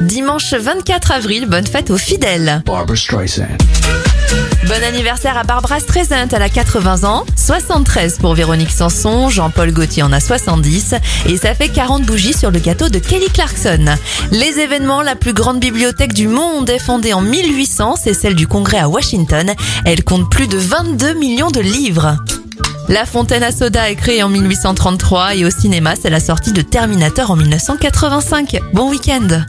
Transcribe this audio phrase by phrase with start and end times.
[0.00, 2.62] Dimanche 24 avril, bonne fête aux fidèles.
[2.64, 3.48] Barbara Streisand.
[4.66, 10.04] Bon anniversaire à Barbara Streisand, elle a 80 ans, 73 pour Véronique Sanson, Jean-Paul Gaultier
[10.04, 10.94] en a 70
[11.26, 13.86] et ça fait 40 bougies sur le gâteau de Kelly Clarkson.
[14.30, 18.46] Les événements, la plus grande bibliothèque du monde est fondée en 1800, c'est celle du
[18.46, 19.52] Congrès à Washington.
[19.84, 22.16] Elle compte plus de 22 millions de livres.
[22.88, 26.62] La fontaine à soda est créée en 1833 et au cinéma, c'est la sortie de
[26.62, 28.60] Terminator en 1985.
[28.72, 29.44] Bon week-end